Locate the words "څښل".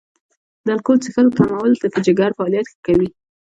1.03-1.27